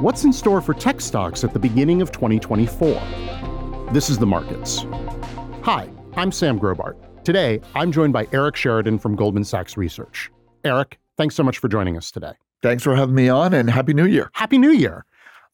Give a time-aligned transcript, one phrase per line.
[0.00, 2.88] what's in store for tech stocks at the beginning of 2024?
[3.92, 4.86] This is the markets.
[5.62, 6.96] Hi, I'm Sam Grobart.
[7.22, 10.30] Today, I'm joined by Eric Sheridan from Goldman Sachs Research.
[10.64, 12.32] Eric, thanks so much for joining us today.
[12.62, 14.30] Thanks for having me on and Happy New Year.
[14.32, 15.04] Happy New Year.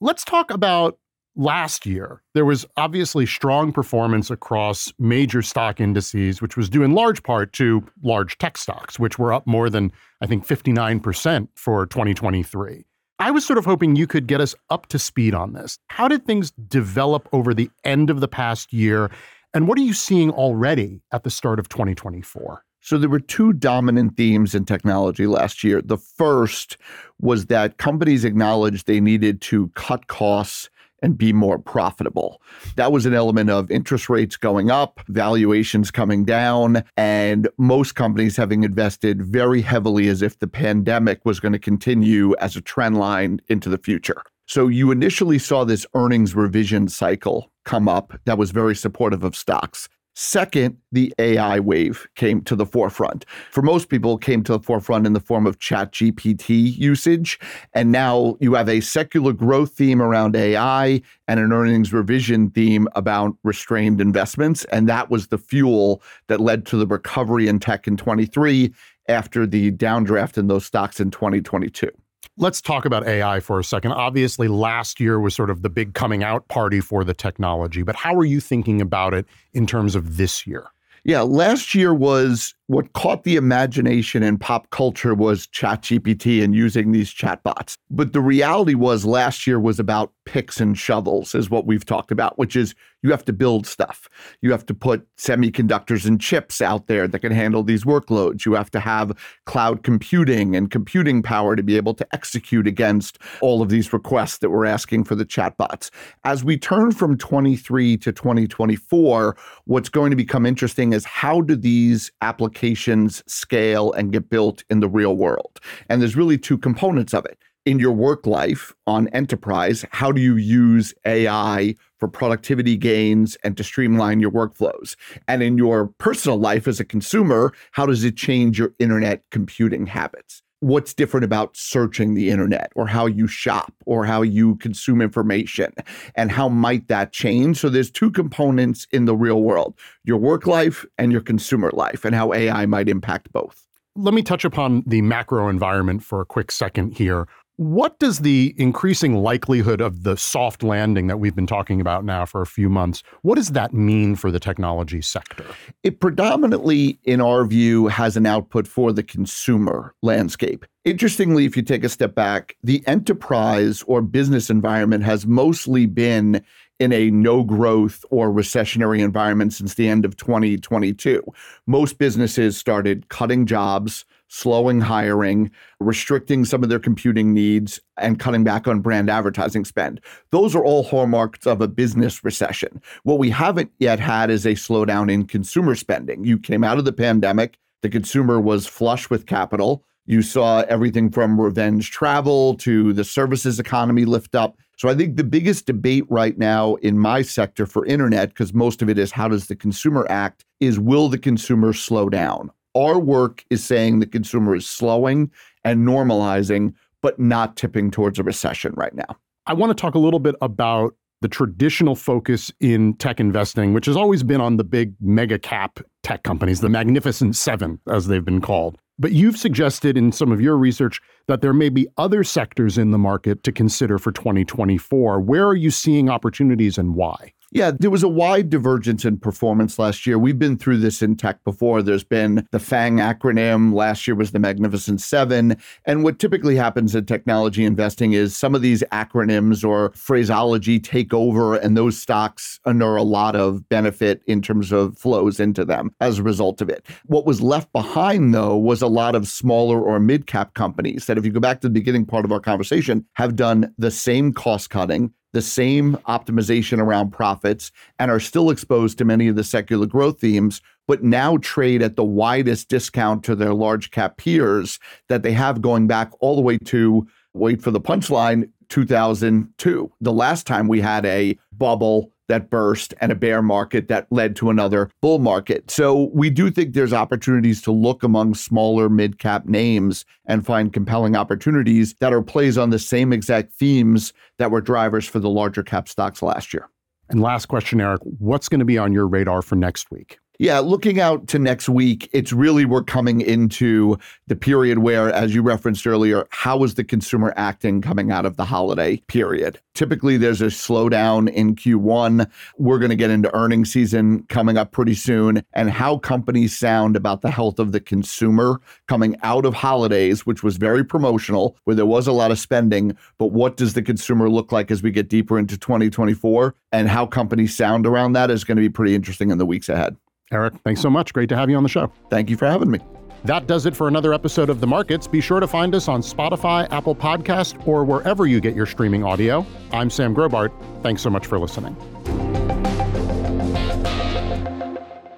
[0.00, 0.96] Let's talk about
[1.34, 2.22] last year.
[2.34, 7.52] There was obviously strong performance across major stock indices, which was due in large part
[7.54, 9.90] to large tech stocks, which were up more than,
[10.20, 12.85] I think, 59% for 2023.
[13.18, 15.78] I was sort of hoping you could get us up to speed on this.
[15.88, 19.10] How did things develop over the end of the past year?
[19.54, 22.62] And what are you seeing already at the start of 2024?
[22.80, 25.80] So there were two dominant themes in technology last year.
[25.80, 26.76] The first
[27.18, 30.68] was that companies acknowledged they needed to cut costs
[31.02, 32.40] and be more profitable.
[32.76, 38.36] That was an element of interest rates going up, valuations coming down, and most companies
[38.36, 42.98] having invested very heavily as if the pandemic was going to continue as a trend
[42.98, 44.22] line into the future.
[44.46, 49.34] So you initially saw this earnings revision cycle come up that was very supportive of
[49.34, 49.88] stocks.
[50.18, 53.26] Second, the AI wave came to the forefront.
[53.50, 57.38] For most people, came to the forefront in the form of ChatGPT usage.
[57.74, 62.88] And now you have a secular growth theme around AI and an earnings revision theme
[62.96, 64.64] about restrained investments.
[64.72, 68.72] And that was the fuel that led to the recovery in tech in 23
[69.08, 71.90] after the downdraft in those stocks in 2022.
[72.36, 73.92] Let's talk about AI for a second.
[73.92, 77.96] Obviously, last year was sort of the big coming out party for the technology, but
[77.96, 80.66] how are you thinking about it in terms of this year?
[81.04, 86.90] Yeah, last year was what caught the imagination in pop culture was ChatGPT and using
[86.90, 87.76] these chatbots.
[87.90, 92.10] But the reality was last year was about picks and shovels, is what we've talked
[92.10, 94.08] about, which is you have to build stuff.
[94.40, 98.44] You have to put semiconductors and chips out there that can handle these workloads.
[98.44, 103.18] You have to have cloud computing and computing power to be able to execute against
[103.40, 105.90] all of these requests that we're asking for the chatbots.
[106.24, 111.54] As we turn from 23 to 2024, what's going to become interesting is how do
[111.54, 115.60] these applications applications scale and get built in the real world.
[115.88, 117.38] And there's really two components of it.
[117.66, 123.56] In your work life on enterprise, how do you use AI for productivity gains and
[123.56, 124.96] to streamline your workflows?
[125.28, 129.86] And in your personal life as a consumer, how does it change your internet computing
[129.86, 130.42] habits?
[130.60, 135.72] What's different about searching the internet or how you shop or how you consume information
[136.14, 137.58] and how might that change?
[137.58, 142.04] So there's two components in the real world your work life and your consumer life
[142.04, 143.62] and how ai might impact both.
[143.94, 148.54] Let me touch upon the macro environment for a quick second here what does the
[148.58, 152.68] increasing likelihood of the soft landing that we've been talking about now for a few
[152.68, 155.44] months, what does that mean for the technology sector?
[155.82, 160.66] It predominantly, in our view, has an output for the consumer landscape.
[160.84, 166.44] Interestingly, if you take a step back, the enterprise or business environment has mostly been
[166.78, 171.22] in a no growth or recessionary environment since the end of 2022.
[171.66, 175.50] Most businesses started cutting jobs, slowing hiring,
[175.80, 180.00] restricting some of their computing needs, and cutting back on brand advertising spend.
[180.30, 182.82] Those are all hallmarks of a business recession.
[183.04, 186.24] What we haven't yet had is a slowdown in consumer spending.
[186.24, 189.84] You came out of the pandemic, the consumer was flush with capital.
[190.06, 194.56] You saw everything from revenge travel to the services economy lift up.
[194.76, 198.82] So I think the biggest debate right now in my sector for internet, because most
[198.82, 202.50] of it is how does the consumer act, is will the consumer slow down?
[202.74, 205.30] Our work is saying the consumer is slowing
[205.64, 209.16] and normalizing, but not tipping towards a recession right now.
[209.46, 213.86] I want to talk a little bit about the traditional focus in tech investing, which
[213.86, 218.24] has always been on the big mega cap tech companies, the Magnificent Seven, as they've
[218.24, 218.78] been called.
[218.96, 222.92] But you've suggested in some of your research that there may be other sectors in
[222.92, 225.20] the market to consider for 2024.
[225.20, 227.32] Where are you seeing opportunities and why?
[227.52, 230.18] Yeah, there was a wide divergence in performance last year.
[230.18, 231.80] We've been through this in tech before.
[231.80, 233.72] There's been the FANG acronym.
[233.72, 235.56] Last year was the Magnificent Seven.
[235.84, 241.14] And what typically happens in technology investing is some of these acronyms or phraseology take
[241.14, 245.92] over, and those stocks under a lot of benefit in terms of flows into them
[246.00, 246.84] as a result of it.
[247.06, 251.16] What was left behind, though, was a lot of smaller or mid cap companies that,
[251.16, 254.32] if you go back to the beginning part of our conversation, have done the same
[254.32, 259.44] cost cutting the same optimization around profits and are still exposed to many of the
[259.44, 264.78] secular growth themes, but now trade at the widest discount to their large cap peers
[265.10, 270.12] that they have going back all the way to, wait for the punchline, 2002, the
[270.12, 274.50] last time we had a bubble that burst and a bear market that led to
[274.50, 275.70] another bull market.
[275.70, 280.72] So we do think there's opportunities to look among smaller mid cap names and find
[280.72, 285.30] compelling opportunities that are plays on the same exact themes that were drivers for the
[285.30, 286.68] larger cap stocks last year.
[287.08, 290.18] And last question, Eric, what's going to be on your radar for next week?
[290.38, 293.96] Yeah, looking out to next week, it's really we're coming into
[294.26, 298.36] the period where, as you referenced earlier, how is the consumer acting coming out of
[298.36, 299.58] the holiday period?
[299.74, 302.30] Typically, there's a slowdown in Q1.
[302.58, 306.96] We're going to get into earnings season coming up pretty soon, and how companies sound
[306.96, 311.76] about the health of the consumer coming out of holidays, which was very promotional, where
[311.76, 312.94] there was a lot of spending.
[313.16, 316.54] But what does the consumer look like as we get deeper into 2024?
[316.72, 319.70] And how companies sound around that is going to be pretty interesting in the weeks
[319.70, 319.96] ahead.
[320.32, 321.12] Eric, thanks so much.
[321.12, 321.90] Great to have you on the show.
[322.10, 322.80] Thank you for having me.
[323.24, 325.06] That does it for another episode of The Markets.
[325.06, 329.04] Be sure to find us on Spotify, Apple Podcast, or wherever you get your streaming
[329.04, 329.44] audio.
[329.72, 330.52] I'm Sam Grobart.
[330.82, 331.76] Thanks so much for listening.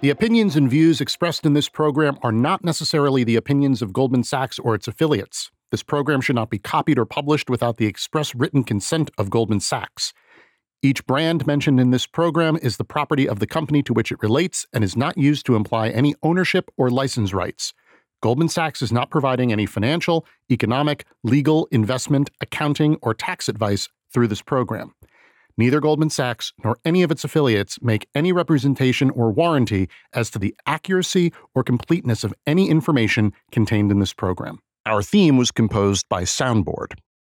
[0.00, 4.22] The opinions and views expressed in this program are not necessarily the opinions of Goldman
[4.22, 5.50] Sachs or its affiliates.
[5.70, 9.60] This program should not be copied or published without the express written consent of Goldman
[9.60, 10.14] Sachs.
[10.80, 14.22] Each brand mentioned in this program is the property of the company to which it
[14.22, 17.74] relates and is not used to imply any ownership or license rights.
[18.22, 24.28] Goldman Sachs is not providing any financial, economic, legal, investment, accounting, or tax advice through
[24.28, 24.94] this program.
[25.56, 30.38] Neither Goldman Sachs nor any of its affiliates make any representation or warranty as to
[30.38, 34.60] the accuracy or completeness of any information contained in this program.
[34.86, 36.94] Our theme was composed by Soundboard.